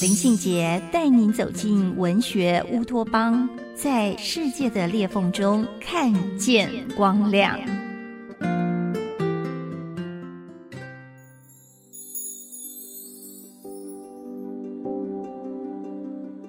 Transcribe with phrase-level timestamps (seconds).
[0.00, 7.58] 林信杰带您走进文学乌托邦，在世界的裂缝中看见光亮。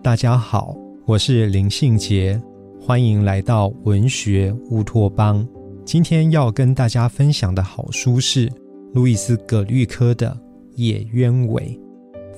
[0.00, 0.76] 大家好。
[1.04, 2.40] 我是林信杰，
[2.80, 5.44] 欢迎来到文学乌托邦。
[5.84, 8.48] 今天要跟大家分享的好书是
[8.94, 10.30] 路易斯·葛律科的
[10.76, 11.64] 《野鸢尾》，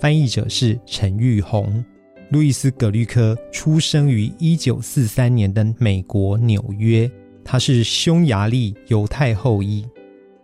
[0.03, 1.73] 翻译者是陈玉红。
[2.31, 7.09] 路易斯·葛律科出生于一九四三年的美国纽约，
[7.45, 9.87] 他是匈牙利犹太后裔。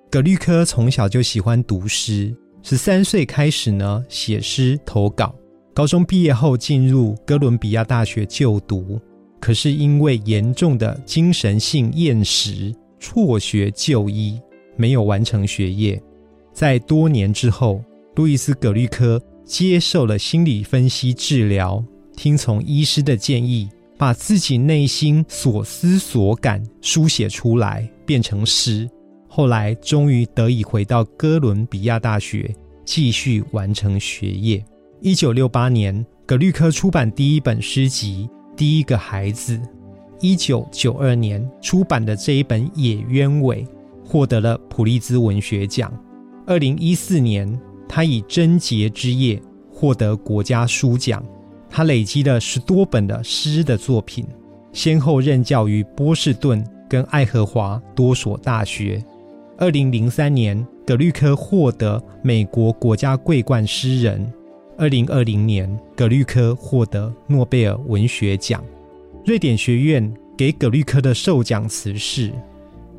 [0.09, 5.35] 葛律科从小就喜欢读诗，十三岁开始呢写诗投稿。
[5.75, 9.01] 高中毕业后进入哥伦比亚大学就读，
[9.41, 14.41] 可是因为严重的精神性厌食，辍学就医，
[14.77, 16.01] 没有完成学业。
[16.53, 17.83] 在多年之后，
[18.15, 21.83] 路易斯·葛律科接受了心理分析治疗，
[22.15, 28.87] 听从医师的建议，把自己内心所思所感书写出来，变成诗。
[29.27, 32.55] 后来终于得以回到哥伦比亚大学，
[32.85, 34.63] 继续完成学业。
[35.01, 39.57] 一九六八年，葛律科出版第一本诗集《第一个孩子》。
[40.21, 43.65] 一九九二年出版的这一本《野鸢尾》
[44.05, 45.91] 获得了普利兹文学奖。
[46.47, 47.49] 二零一四年，
[47.89, 49.37] 他以《贞洁之夜》
[49.73, 51.25] 获得国家书奖。
[51.71, 54.27] 他累积了十多本的诗的作品，
[54.73, 59.05] 先后任教于波士顿跟爱荷华多所大学。
[59.59, 64.33] 二零零三年，葛律科获得美国国家桂冠诗人。
[64.79, 68.65] 二零二零年，葛律科获得诺贝尔文学奖。
[69.27, 72.33] 瑞典学院给葛律科的授奖词是：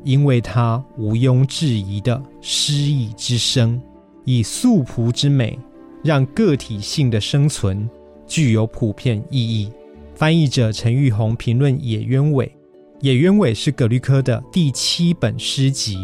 [0.04, 3.80] 因为他毋庸置疑的诗意之声，
[4.30, 5.58] 以素朴之美，
[6.04, 7.88] 让个体性的生存
[8.26, 9.72] 具有普遍意义。
[10.14, 12.46] 翻译者陈玉红评论《野鸢尾》：
[13.00, 15.96] 《野鸢尾》是葛律科的第七本诗集，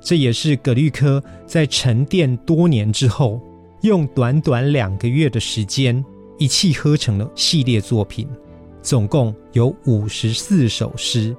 [0.00, 3.40] 这也是葛律科在沉淀多年之后。
[3.82, 6.04] 用短短两个月的时间，
[6.36, 8.28] 一气呵成的系列作品，
[8.82, 11.34] 总共有五十四首诗。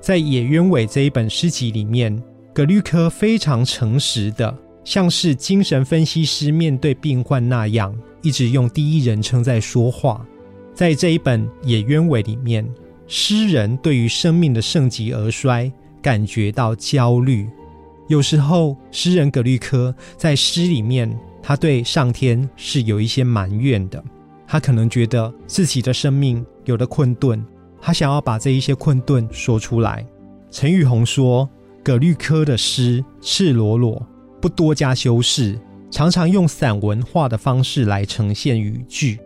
[0.00, 2.20] 在《野鸢尾》这一本诗集里面，
[2.52, 4.52] 葛律科非常诚实的，
[4.84, 10.24] 像是精神分析师面对病患那样，一直用第一人称在说话。
[10.74, 12.68] 在这一本《野鸢尾》里面，
[13.06, 17.48] 诗人对于生命的盛极而衰感觉到焦虑。
[18.08, 21.12] 有时候，诗人葛律科在诗里面。
[21.46, 24.02] 他对上天是有一些埋怨的，
[24.46, 27.44] 他可能觉得自己的生命有了困顿，
[27.82, 30.06] 他想要把这一些困顿说出来。
[30.50, 31.46] 陈宇红说
[31.84, 34.02] ：“葛律科的诗赤裸裸，
[34.44, 35.58] 不多加修饰，
[35.90, 39.18] 常常用散文化的方式来呈现语句。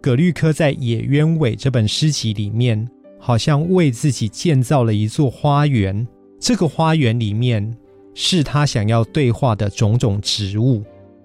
[0.00, 2.88] 葛律科在《野鸢尾》这本诗集里面，
[3.18, 6.06] 好像为自己建造了一座花园，
[6.38, 7.76] 这个花园里面
[8.14, 10.84] 是他想要对话的种种植物。”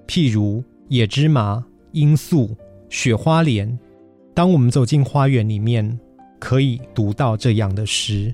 [0.09, 2.49] 譬如野芝麻、罂粟、
[2.89, 3.77] 雪花莲。
[4.33, 5.99] 当我们走进花园里面，
[6.39, 8.33] 可以读到这样的诗。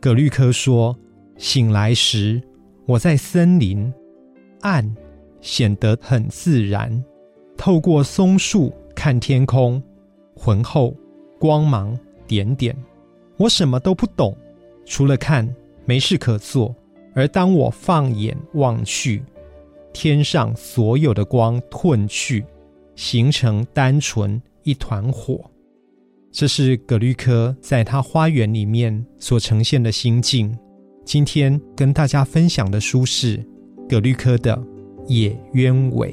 [0.00, 0.98] 葛律科说
[1.38, 2.42] ：“醒来时，
[2.86, 3.92] 我在森林，
[4.62, 4.88] 暗
[5.40, 7.04] 显得很自然。
[7.56, 9.80] 透过松树看天空，
[10.34, 10.96] 浑厚
[11.38, 11.96] 光芒
[12.26, 12.76] 点点。
[13.36, 14.36] 我什么都不懂，
[14.84, 15.48] 除了看，
[15.84, 16.74] 没事可做。
[17.14, 19.22] 而当我放眼望去，
[19.92, 22.44] 天上所有的光褪去，
[22.96, 25.44] 形成单纯一团火。
[26.30, 30.56] 这是葛律科在他花园里面所呈现的心境。
[31.04, 33.44] 今天跟大家分享的书是
[33.92, 34.56] 葛律科的
[35.06, 36.12] 《野鸢尾》。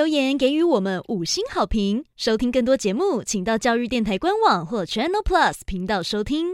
[0.00, 2.04] 留言给予我们五星好评。
[2.16, 6.46] 收听更多节目，请到教育电台官网或 Channel Plus 频道收听。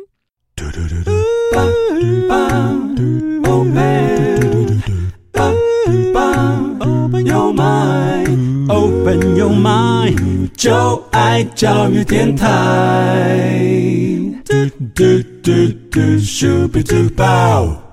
[6.81, 13.63] Open your mind, open your mind，就爱教育电台。
[14.45, 14.55] 嘟
[14.93, 15.53] 嘟嘟
[15.93, 17.86] 嘟，咻比嘟爆。